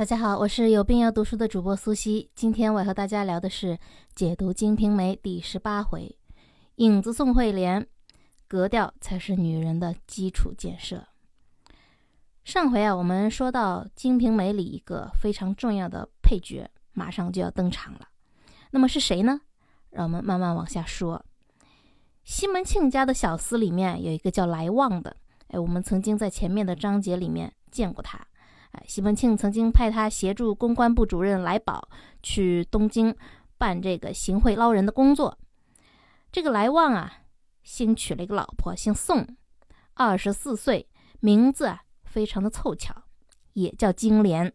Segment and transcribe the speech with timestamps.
[0.00, 2.30] 大家好，我是有病要读书的主播苏西。
[2.34, 3.78] 今天我要和大家聊的是
[4.14, 6.16] 解读《金瓶梅》第十八回
[6.76, 7.86] “影子宋惠莲”，
[8.48, 11.06] 格调才是女人的基础建设。
[12.44, 18.08] 上回啊，我们说到《金瓶梅》里一个非常重要的配角马上就要登场了，
[18.70, 19.38] 那么是谁呢？
[19.90, 21.22] 让我们慢慢往下说。
[22.24, 25.14] 西门庆家的小厮里面有一个叫来旺的，
[25.48, 28.18] 哎，我们曾经在前面的章节里面见过他。
[28.72, 31.88] 哎，西门庆曾经派他协助公关部主任来宝
[32.22, 33.14] 去东京
[33.58, 35.36] 办这个行贿捞人的工作。
[36.30, 37.12] 这个来旺啊，
[37.64, 39.26] 新娶了一个老婆，姓宋，
[39.94, 40.88] 二十四岁，
[41.18, 42.94] 名字啊非常的凑巧，
[43.54, 44.52] 也叫金莲。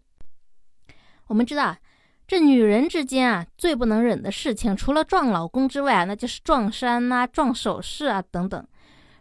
[1.27, 1.79] 我们知道啊，
[2.25, 8.65] 这女人之间啊最不能忍的事情，除了撞老公之外啊，那就是撞衫呐、撞首饰啊等等。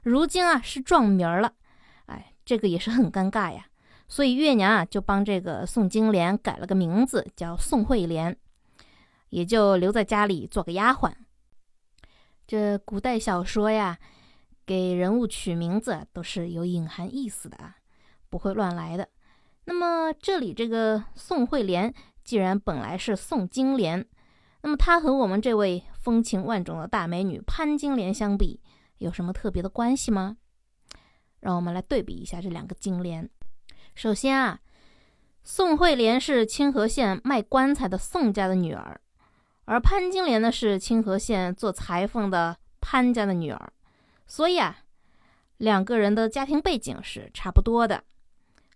[0.05, 1.53] 如今啊是撞名儿了，
[2.07, 3.67] 哎，这个也是很尴尬呀。
[4.07, 8.37] 所以月娘啊，就帮这个宋金莲改了个名字，叫宋惠莲，
[9.31, 11.13] 也就留在家里做个丫鬟。
[12.47, 13.99] 这古代小说呀，
[14.67, 17.77] 给人物取名字都是有隐含意思的啊，
[18.29, 19.09] 不会乱来的。
[19.65, 24.07] 那么这里这个宋惠莲，既然本来是宋金莲，
[24.61, 28.61] 那么她和我们这位风情万种的大美女潘金莲相比，
[28.99, 30.37] 有什么特别的关系吗？
[31.41, 33.29] 让我们来对比一下这两个金莲。
[33.95, 34.59] 首先啊，
[35.45, 39.01] 宋惠莲是清河县卖棺材的宋家的女儿，
[39.67, 43.73] 而潘金莲呢是清河县做裁缝的潘家的女儿，
[44.27, 44.79] 所以啊，
[45.59, 48.03] 两个人的家庭背景是差不多的。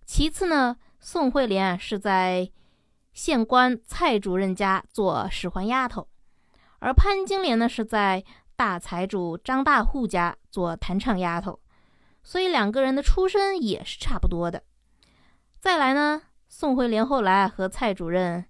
[0.06, 2.50] 其次呢，宋惠莲是在
[3.12, 6.08] 县官蔡主任家做使唤丫头，
[6.78, 8.24] 而潘金莲呢是在
[8.54, 11.58] 大财主张大户家做弹唱丫头，
[12.22, 14.62] 所以两个人的出身也是差不多的。
[15.60, 18.44] 再来呢，宋惠莲后来和蔡主任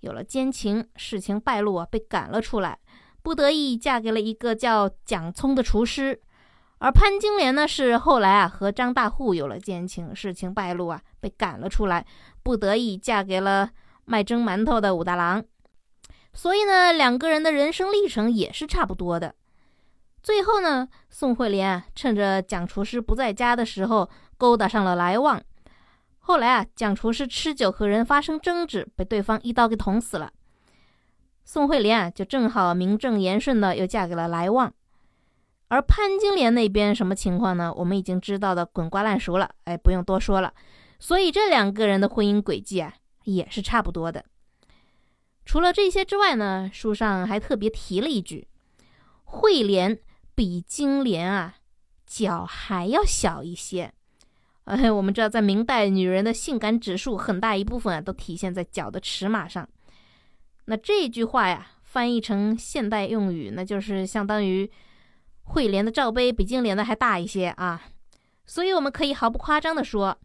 [0.00, 2.78] 有了奸情，事情败露啊，被赶了出来，
[3.22, 6.20] 不得已嫁给了一个叫蒋聪的厨师。
[6.78, 12.04] 而潘金莲呢，是后来啊和张大户有了奸情，事情败露啊，被赶了出来，
[12.42, 13.70] 不得已嫁给了
[14.04, 15.42] 卖蒸馒头的武大郎。
[16.34, 19.34] 所以呢，两个人的人生历程也是差不多的。
[20.22, 25.40] 最后呢，宋惠莲趁着蒋厨师不在家的时候，勾搭上了来旺。
[26.24, 30.32] 后来啊，蒋厨师吃酒和人发生争执，被对方一刀给捅死了。
[31.44, 34.72] 宋惠莲啊，就正好名正言顺的又嫁给了来旺。
[35.66, 37.72] 而潘金莲那边什么情况呢？
[37.74, 40.54] 我们已经知道的滚瓜烂熟了，哎，不用多说了。
[41.00, 42.94] 所以这两个人的婚姻轨迹啊，
[43.24, 44.24] 也是差不多的。
[45.44, 48.46] 除了这些之外呢，书上还特别提了一句：
[49.24, 49.98] 惠莲
[50.36, 51.56] 比金莲啊，
[52.06, 53.92] 脚还要小一些。
[54.64, 59.68] 哎，我们知道，在明代，女人的性感指数很大一部分啊，都体现在脚的尺码上。
[60.66, 64.70] 那这句话呀，翻译成现代用语，那就是相当于
[65.42, 67.82] 惠莲的罩杯比金莲的还大一些啊。
[68.46, 70.16] 所以我们可以毫不夸张地说，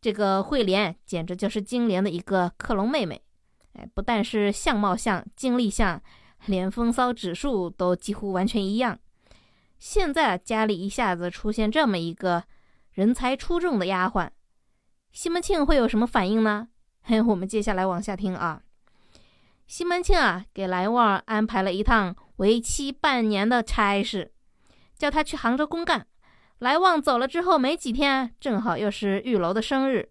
[0.00, 3.22] 这个惠莲简直就是金莲的一个克隆妹妹。
[3.74, 6.02] 哎，不但是相貌像、经历像，
[6.46, 8.98] 连风骚指数都几乎完全一样。
[9.78, 12.42] 现在家里一下子出现这么一个。
[12.98, 14.28] 人才出众的丫鬟，
[15.12, 16.66] 西门庆会有什么反应呢？
[17.02, 18.60] 嘿，我们接下来往下听啊。
[19.68, 24.32] 西门庆啊，给来旺安排了一趟为期半年的差事，
[24.96, 26.08] 叫他去杭州公干。
[26.58, 30.10] 来旺走了之后没几天，正好又是玉楼的生日。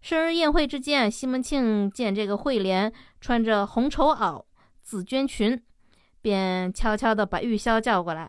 [0.00, 4.44] 生日宴会之间，西门庆见这个惠莲穿着红绸袄、
[4.82, 5.62] 紫绢裙，
[6.20, 8.28] 便悄悄地把玉箫叫过来，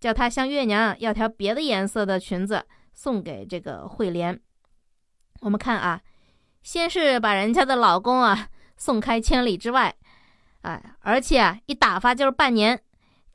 [0.00, 2.66] 叫他向月娘要条别的颜色的裙子。
[2.96, 4.40] 送给这个惠莲，
[5.42, 6.00] 我们看啊，
[6.62, 9.94] 先是把人家的老公啊送开千里之外，
[10.62, 12.82] 哎，而且啊一打发就是半年。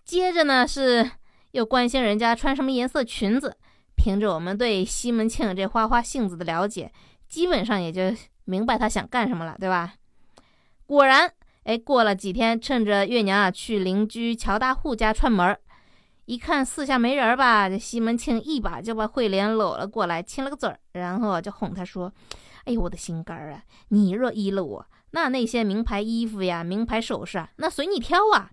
[0.04, 1.10] 接着呢是
[1.52, 3.56] 又关心人家穿什么颜色裙子。
[3.96, 6.92] 凭着我们对西门庆这花花性子的了解，
[7.30, 8.02] 基本上也就
[8.46, 9.94] 明白他想干什么了，对吧？
[10.88, 11.32] 果然，
[11.66, 15.60] 哎，过了几天，趁着月娘啊去邻居乔大户家串门儿。
[16.26, 22.14] 一看四下没人吧，这西门庆一把就把慧莲搂了过来，亲了个嘴儿，然后就哄她说
[22.66, 23.64] ：“哎呦，我的心肝儿啊！
[23.90, 28.52] 你若依了我，那那些名牌衣服呀、名牌首饰啊，那随你挑啊。”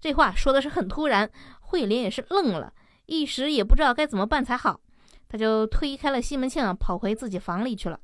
[0.00, 1.30] 这话说的是很突然，
[1.60, 2.72] 慧莲也是愣了，
[3.06, 4.80] 一时也不知道该怎么办才好。
[5.28, 7.98] 他就推开了西门庆，跑回自己房里去了。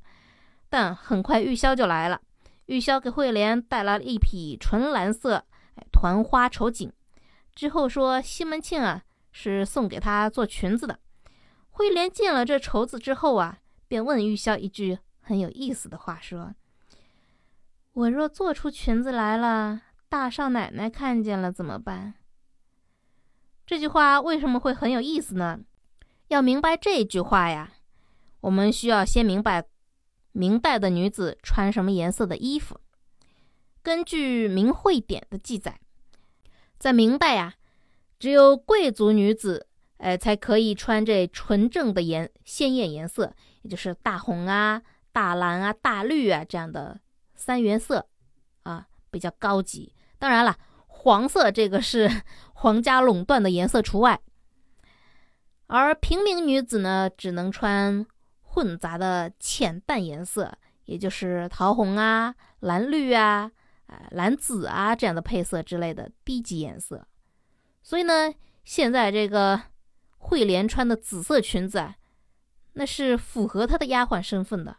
[0.69, 2.19] 但很快玉箫就来了，
[2.67, 5.43] 玉箫给慧莲带来了一匹纯蓝色
[5.91, 6.91] 团花绸锦。
[7.59, 9.03] 之后说西门庆啊
[9.33, 10.97] 是送给她做裙子的。
[11.69, 16.55] 惠莲见了这绸子之后啊，便问玉箫一句很有意思的话，说
[17.91, 22.13] ：“我若做出裙子来了，大少奶奶看见了怎么办？
[23.65, 25.59] 这句话为什么会很有意思呢？
[26.29, 27.73] 要明白这句话呀，
[28.39, 29.65] 我们需要先明白
[30.31, 32.79] 明代的女子穿什么颜色的衣服。
[33.83, 35.81] 根据《明会典》的记载，
[36.79, 37.55] 在明代呀，
[38.17, 39.67] 只有贵族女子，
[39.97, 43.33] 哎，才可以穿这纯正的颜鲜艳颜色，
[43.63, 44.81] 也就是大红啊、
[45.11, 46.97] 大蓝啊、大绿啊这样的
[47.35, 48.07] 三原色，
[48.63, 49.93] 啊，比较高级。
[50.17, 50.55] 当然了，
[50.87, 52.09] 黄色这个是
[52.55, 54.19] 皇家垄断的颜色除外。
[55.67, 58.05] 而平民女子呢，只能穿
[58.41, 63.51] 混杂的浅淡颜色，也就是桃红啊、蓝绿啊。
[63.89, 67.07] 啊，蓝紫啊，这样的配色之类的低级颜色，
[67.81, 68.31] 所以呢，
[68.63, 69.59] 现在这个
[70.19, 71.95] 慧莲穿的紫色裙子啊，
[72.73, 74.77] 那是符合她的丫鬟身份的。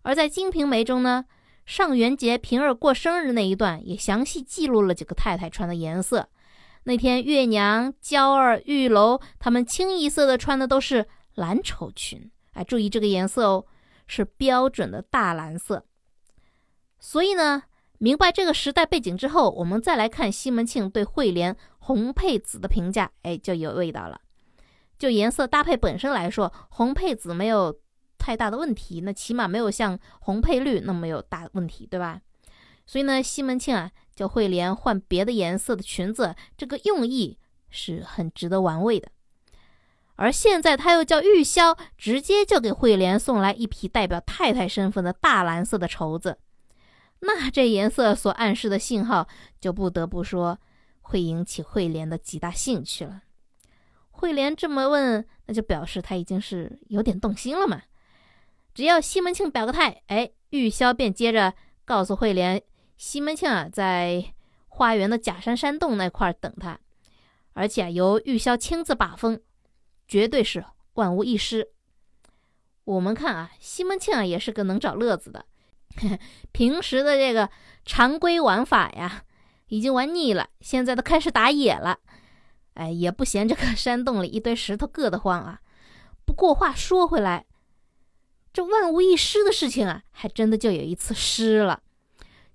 [0.00, 1.26] 而在《金瓶梅》中呢，
[1.66, 6.30] 上元节平儿过生日那一段，也详细记录了几个太太穿的颜色。
[6.84, 13.66] 那天月娘、娇儿、玉楼她们清一色的穿的都是蓝绸裙，哎，注意这个颜色哦，
[14.06, 15.84] 是标准的大蓝色。
[16.98, 17.64] 所以呢。
[17.98, 24.20] 明白这个时代背景之后，我们再来看西门庆对慧莲红配紫的评价，哎，就有味道了。
[24.98, 27.74] 就颜色搭配本身来说，红配紫没有
[28.18, 32.20] 太大的问题，那起码没有像红配绿那么有大问题，对吧？
[32.86, 37.38] 所以呢，西门庆啊叫慧莲换别的颜色的裙子，这个用意
[37.68, 39.08] 是很值得玩味的。
[40.16, 46.38] 而现在他又叫玉箫直接就给慧莲送来一匹代表太太身份的大蓝色的绸子。
[47.26, 49.26] 那这颜色所暗示的信号，
[49.60, 50.58] 就不得不说
[51.00, 53.22] 会引起慧莲的极大兴趣了。
[54.10, 57.82] 慧莲这么问，那就表示他已经是有点动心了嘛。
[58.72, 61.52] 只要西门庆表个态，哎，玉箫便接着
[61.84, 62.62] 告诉慧莲，
[62.96, 64.32] 西门庆啊在
[64.68, 66.78] 花园的假山山洞那块等他，
[67.52, 69.40] 而且由玉箫亲自把风，
[70.06, 70.64] 绝对是
[70.94, 71.68] 万无一失。
[72.84, 75.44] 我们看啊，西门庆啊也是个能找乐子的。
[76.52, 77.48] 平时的这个
[77.84, 79.24] 常规玩法呀，
[79.68, 81.98] 已经玩腻了，现在都开始打野了。
[82.74, 85.60] 哎，也不嫌这个山洞里一堆石头硌得慌啊。
[86.26, 87.46] 不过话说回来，
[88.52, 91.80] 这万无一失的事情啊，还真的就有一次失了。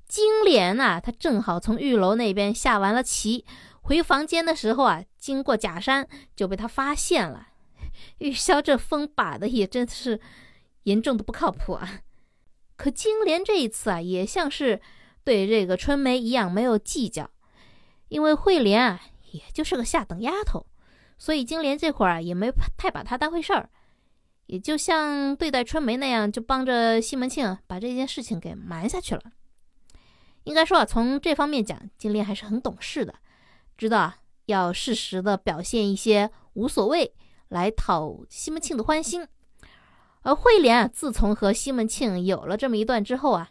[0.07, 3.45] 金莲呐，她正好从玉楼那边下完了棋，
[3.81, 7.47] 回房间的时候啊，经过假山就被他发现了。
[8.19, 10.19] 玉箫这风把的也真是
[10.83, 12.01] 严重的不靠谱啊。
[12.81, 14.81] 可金莲这一次啊，也像是
[15.23, 17.29] 对这个春梅一样没有计较，
[18.07, 18.99] 因为慧莲啊，
[19.33, 20.65] 也就是个下等丫头，
[21.15, 23.69] 所以金莲这会儿啊也没太把她当回事儿，
[24.47, 29.21] 也就像对待春梅那样，就帮着西门庆把这件事情给瞒下去了。
[30.45, 33.13] 应该说啊，从这方面讲，金莲还是很懂事的，
[33.77, 34.17] 知道啊
[34.47, 37.13] 要适时的表现一些无所谓，
[37.49, 39.27] 来讨西门庆的欢心。
[40.23, 43.49] 而慧莲啊，自从和西门庆有了这么一段之后啊，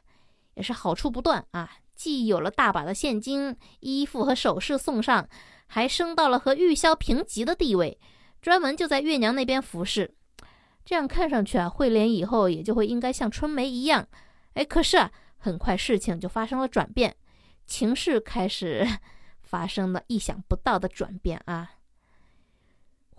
[0.55, 5.29] 也是好处不断啊，既有了大把的现金、衣服和首饰送上，
[5.67, 7.99] 还升到了和玉箫平级的地位，
[8.41, 10.15] 专门就在月娘那边服侍。
[10.85, 14.07] 这样看上去啊，慧莲以后也就会应该像春梅一样。
[14.55, 17.17] 哎，可是啊，很快事情就发生了转变，
[17.67, 18.87] 情势开始
[19.43, 21.73] 发生了意想不到的转变啊。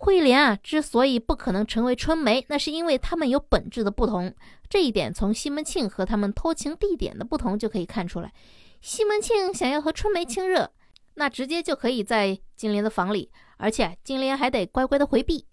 [0.04, 4.34] 慧莲啊，之所以不可能成为春梅，那是因为他们有本质的不同。
[4.68, 8.32] 这一点从西门庆和他们偷情地点的不同就可以看出来。
[8.80, 10.72] 西门庆想要和春梅亲热，
[11.14, 15.46] 那直接就可以在金莲的房里，而且金莲还得乖乖的回避。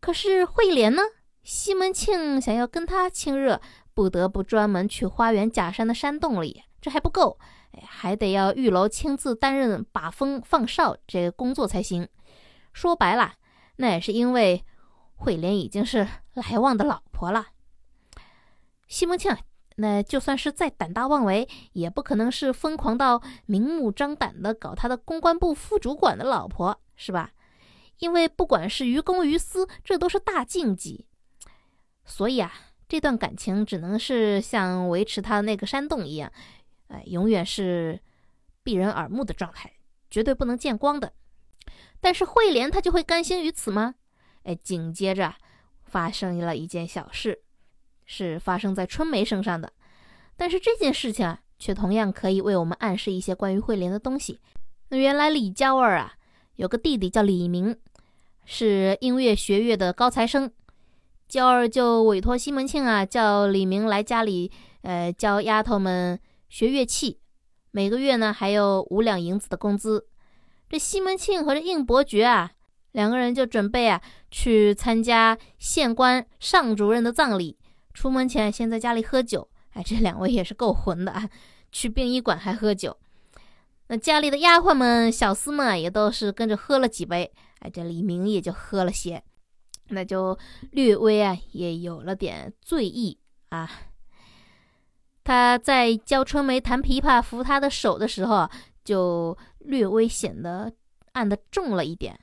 [0.00, 1.02] 可是慧莲呢，
[1.42, 3.60] 西门庆想要跟她亲热，
[3.92, 6.62] 不得不专门去花园假山的山洞里。
[6.80, 7.38] 这还不够，
[7.72, 12.08] 哎，还得要玉楼亲自担任把风放哨这个工作才行。
[12.72, 13.34] 说白了。
[13.80, 14.62] 那也是因为
[15.16, 17.46] 慧莲已经是来旺的老婆了。
[18.86, 19.34] 西门庆
[19.76, 27.30] 那就算是再胆大妄为，也不可能是疯狂到明目张胆的搞他的公关部副主管的老婆，是吧？
[28.00, 31.06] 因为不管是于公于私，这都是大禁忌。
[32.04, 32.52] 所以啊，
[32.86, 36.30] 这段感情只能是像维持他那个山洞一样，
[36.88, 37.98] 哎，永远是
[38.62, 39.72] 避人耳目的状态，
[40.10, 41.14] 绝对不能见光的。
[42.00, 43.94] 但是慧莲她就会甘心于此吗？
[44.44, 45.34] 哎，紧接着
[45.84, 47.42] 发生了一件小事，
[48.06, 49.72] 是发生在春梅身上的。
[50.36, 54.40] 但是这件事情啊，却同样可以为我们暗示一些关于慧莲的东西。
[54.88, 56.14] 那原来李娇儿啊，
[56.56, 57.76] 有个弟弟叫李明，
[58.46, 60.50] 是音乐学院的高材生。
[61.28, 64.50] 娇儿就委托西门庆啊，叫李明来家里，
[64.82, 67.20] 呃，教丫头们学乐器，
[67.70, 70.08] 每个月呢还有五两银子的工资。
[70.70, 72.52] 这西门庆和这应伯爵啊，
[72.92, 74.00] 两个人就准备啊
[74.30, 77.58] 去参加县官尚主任的葬礼。
[77.92, 79.48] 出门前先在家里喝酒。
[79.72, 81.28] 哎，这两位也是够混的啊！
[81.72, 82.96] 去殡仪馆还喝酒。
[83.88, 87.32] 那家里的丫鬟们、小厮们也都是跟着喝了几杯。
[87.58, 89.22] 哎，这李明也就喝了些，
[89.88, 90.38] 那就
[90.70, 93.68] 略微啊也有了点醉意啊。
[95.24, 98.48] 他在教春梅弹琵琶、扶她的手的时候，
[98.84, 100.72] 就略微显得
[101.12, 102.18] 按得重了一点。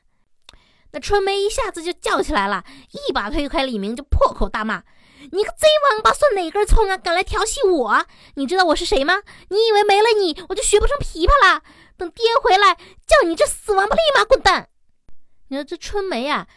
[0.92, 4.84] 那春梅一下子就叫起来了，一把推开李明，就破口大骂
[5.32, 8.06] ：“你个贼王八算，哪根葱啊，敢来调戏我？
[8.36, 9.16] 你知道我是谁吗？
[9.50, 11.62] 你以为没了你，我就学不成琵琶了？
[11.98, 12.76] 等爹回来，
[13.06, 14.70] 叫你这死王八立马滚蛋！”
[15.50, 16.48] 你说这春梅呀，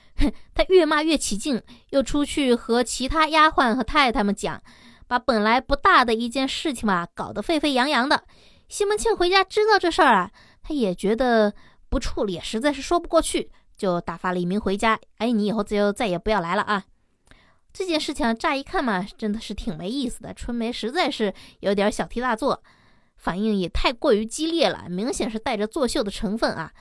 [0.55, 4.63] 她越骂越起劲，又出去和其他丫鬟和太太们讲。
[5.09, 8.25] 把本来不大的一件事情嘛，搞得沸沸扬扬的。
[8.69, 10.31] 西门庆回家知道这事儿啊，
[10.71, 11.53] 他也觉得
[11.89, 14.97] 不处理，实在是说不过去，就打发李明回家。
[15.17, 16.85] 哎，你以后就再也不要来了啊！
[17.73, 20.33] 这件事情乍一看嘛，真的是挺没意思的。
[20.33, 22.63] 春梅实在是有点小题大做，
[23.17, 26.73] 反应也太过于激烈了，明显是带着作秀的成分啊。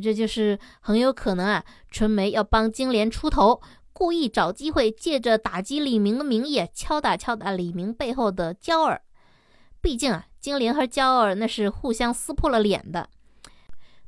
[0.00, 3.60] 这就是很有可能啊，春梅要帮金莲出头。
[3.92, 9.02] 故意找机会，借着打击李明的名义，敲打敲打李明背后的娇儿。
[9.80, 13.08] 毕竟啊，金莲和娇儿那是互相撕破了脸的。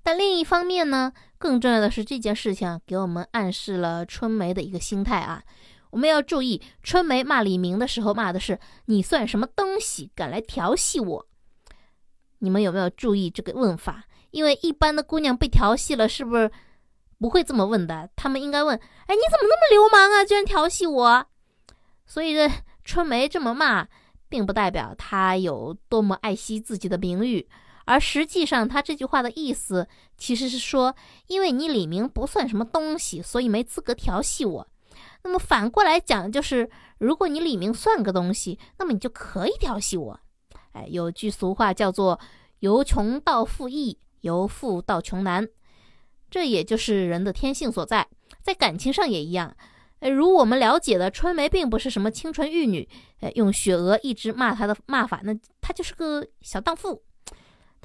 [0.07, 5.43] 但另一方面呢，更重要的是这件事情给我们暗示了春梅的一个心态啊。
[5.91, 11.27] 我们要注意，春梅骂李明的时候，骂的是“你算什么东西，敢来调戏我？”
[12.39, 14.05] 你们有没有注意这个问法？
[14.31, 16.53] 因为一般的姑娘被调戏了，是不是？
[17.19, 20.25] 不会这么问的，他们应该问：哎，你怎么那么流氓啊？
[20.25, 21.27] 居然调戏我！
[22.07, 22.49] 所以这
[22.85, 23.89] 春梅这么骂，
[24.29, 27.49] 并不代表她有多么爱惜自己的名誉，
[27.87, 29.89] 而实际上，他这句话的意思
[30.19, 30.95] 其实是说，
[31.29, 34.69] 因为你李明不算什么东西，所以没资格调戏我。
[35.23, 40.21] 那么反过来讲，就是如果你李明算个东西，那么你就可以调戏我。
[40.73, 42.21] 哎，有句俗话叫做
[42.61, 45.49] “由穷到富易，由富到穷难”。
[46.29, 48.07] 这也就是人的天性所在，
[48.43, 49.57] 在感情上也一样。
[50.01, 52.89] 呃，如我们了解的，春梅并不是什么清纯玉女，
[53.21, 57.03] 呃，用雪娥一直骂她的骂法，那她就是个小荡妇。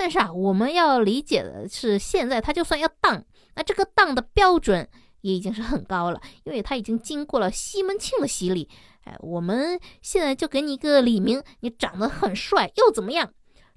[0.02, 4.90] 但是啊，我们要理解的是，现在他就算要荡，那这个荡的标准
[5.22, 8.68] 也已经是很高了，因为他已经经过了西门庆的洗礼。
[9.04, 13.32] 哎，我们现在就给你一个李明，你长得很帅又怎么样？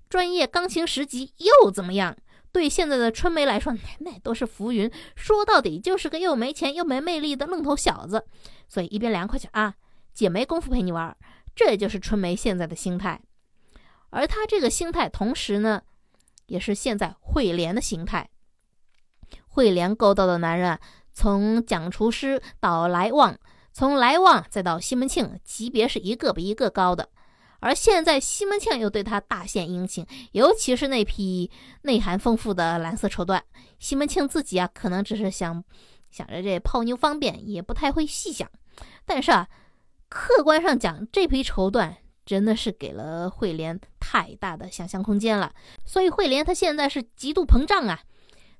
[0.09, 2.17] 专业钢琴十级又怎么样？
[2.53, 4.91] 对现在的春梅来说，那都是浮云。
[5.15, 8.25] 说到底，就是个又没钱又没魅力的愣头小子。
[8.67, 9.75] 所以一边凉快去啊，
[10.15, 11.15] 姐没工夫陪你玩。
[11.55, 13.21] 这就是春梅现在的心态。
[14.09, 15.83] 而她这个心态，同时呢，
[16.47, 18.29] 也是现在慧莲的心态。
[19.47, 20.79] 慧莲勾搭的男人，
[21.13, 23.39] 从蒋厨师到来旺，
[23.73, 27.09] 从来旺再到西门庆，级别是一个比一个高的。
[27.61, 31.51] 而现在，西门庆又对他大献殷勤，尤其是那批
[31.83, 33.41] 内涵丰富的蓝色绸缎。
[33.79, 35.65] 西门庆自己啊，可能只是想
[36.11, 38.47] 想着这泡妞方便，也不太会细想。
[39.07, 39.49] 但是啊，
[40.11, 41.95] 客观上讲，这批绸缎
[42.27, 43.81] 真的是给了慧莲
[44.15, 45.53] 太大的想象空间了。
[45.85, 47.99] 所以慧莲她现在是极度膨胀啊，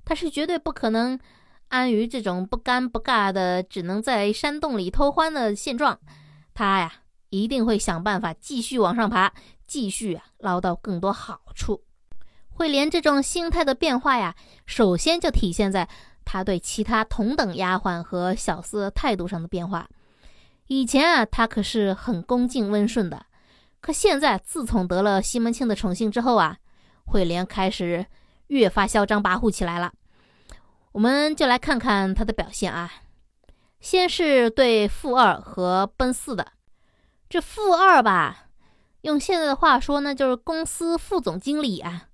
[0.03, 1.17] 她是绝对不可能
[1.69, 5.97] 安于这种不尴不尬的，只能在山洞里偷欢的现状。
[6.53, 6.93] 她呀。
[7.31, 9.29] 一定会想办法继续往上爬，
[9.67, 11.83] 继续啊捞到更多好处。
[12.49, 14.33] 慧莲这种心态的变化呀，
[14.65, 15.89] 首先就体现在
[16.23, 19.89] 她对其他同等丫鬟和小厮态度上的变化。
[20.67, 23.25] 以前啊，她可是很恭敬温顺的，
[23.85, 26.57] 可现在自从得了西门庆的宠幸之后啊，
[27.05, 28.03] 慧莲开始
[28.47, 29.93] 越发嚣张跋扈起来了。
[30.93, 32.91] 我们就来看看她的表现啊，
[33.79, 36.53] 先是对富二和奔四的。
[37.29, 38.47] 这富二吧，
[39.01, 42.07] 用现在的话说呢，就是公司副总经理啊。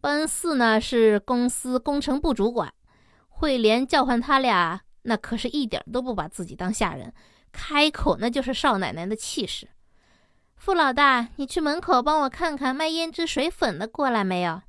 [0.00, 2.72] 奔四呢是公司工程部主管。
[3.28, 7.12] 慧莲叫唤他俩，那可是一点都不把自己当下人，
[7.52, 9.68] 开口那就是少奶奶的气势。
[10.58, 14.60] 傅老大，你去门口帮我看看卖胭脂水粉的过来没有？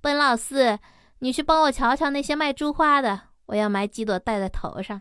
[0.00, 0.78] 奔老四，
[1.20, 5.00] 你去帮我瞧瞧那些卖珠花的，我要买几朵戴在头上。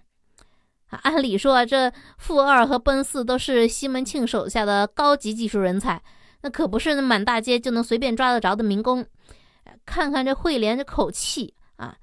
[0.90, 6.02] 按理说，这傅二和奔四都是西门庆手下的高级技术人才，
[6.42, 9.06] 那可不是满大街就能随便抓得着的民工。
[9.86, 11.96] 看看这慧莲这口气啊，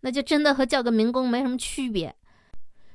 [0.00, 2.14] 那就真的和叫个民工没什么区别。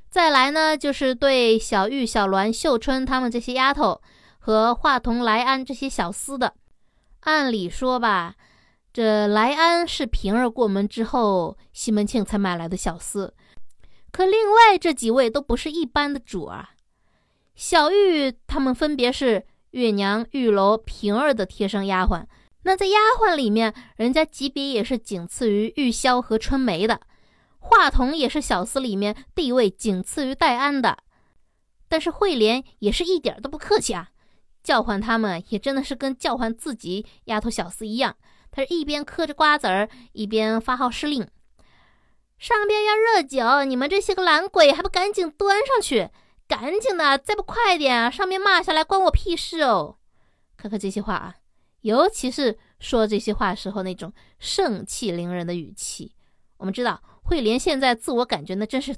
[0.10, 4.02] 再来呢，就是对小玉、小鸾、秀春他们这些丫头
[4.48, 6.54] 和华童、来安这些小厮的，
[7.24, 8.36] 按理说吧，
[8.94, 13.32] 这莱安是平儿过门之后，西门庆才买来的小厮。
[14.10, 16.70] 可另外这几位都不是一般的主啊。
[17.56, 22.24] 小玉他们分别是月娘、玉楼、平儿的贴身丫鬟。
[22.64, 27.02] 那在丫鬟里面，人家级别也是仅次于玉箫和春梅的。
[27.60, 31.00] 华童也是小厮里面地位仅次于戴安的。
[31.90, 34.12] 但是慧莲也是一点都不客气啊，
[34.68, 38.18] 叫唤他们也真的是跟叫唤自己丫头小厮一样。
[38.52, 41.26] 他是一边嗑着瓜子儿，一边发号施令
[42.38, 46.10] ：“上边要热酒，你们这些个懒鬼还不赶紧端上去！
[46.50, 50.00] 赶紧的，再不快点，上面骂下来关我屁事哦！”
[50.58, 51.36] 看看这些话啊。
[51.82, 56.14] 尤其是说这些话时候那种盛气凌人的语气，
[56.58, 58.94] 我们知道慧莲现在自我感觉那真是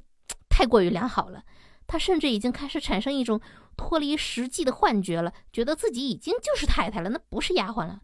[0.50, 1.44] 太过于良好了，
[1.86, 3.40] 她甚至已经开始产生一种
[3.80, 8.02] 脱离实际的幻觉了，觉得自己已经就是太太了，那不是丫鬟了。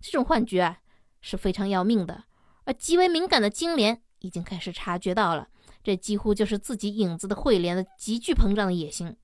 [0.00, 0.78] 这种幻觉啊
[1.20, 2.24] 是非常要命的，
[2.62, 5.48] 而极为敏感的金莲已经开始察觉到了，
[5.82, 9.16] 这几乎就是自己影子的慧莲的急剧膨胀的野心，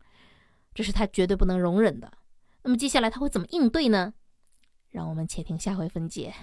[0.74, 2.12] 这是他绝对不能容忍的。
[2.64, 4.12] 那么接下来他会怎么应对呢？
[4.90, 6.34] 让我们且听下回分解。